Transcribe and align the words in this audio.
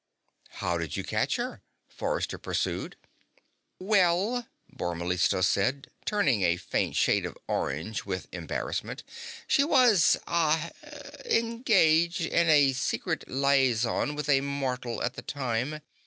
"How 0.53 0.79
did 0.79 0.97
you 0.97 1.03
catch 1.03 1.35
her?" 1.35 1.61
Forrester 1.87 2.39
pursued. 2.39 2.95
"Well," 3.79 4.47
Bor 4.67 4.95
Mellistos 4.95 5.45
said, 5.47 5.91
turning 6.05 6.41
a 6.41 6.57
faint 6.57 6.95
shade 6.95 7.23
of 7.23 7.37
orange 7.47 8.03
with 8.03 8.27
embarrassment, 8.31 9.03
"she 9.45 9.63
was 9.63 10.17
ah 10.25 10.71
engaged 11.23 12.21
in 12.21 12.49
a 12.49 12.73
secret 12.73 13.25
liaison 13.27 14.15
with 14.15 14.27
a 14.27 14.41
mortal 14.41 15.03
at 15.03 15.13
the 15.13 15.21
time. 15.21 15.81